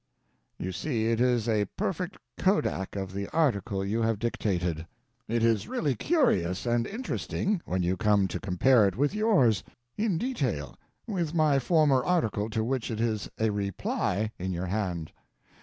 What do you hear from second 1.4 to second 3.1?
a perfect kodak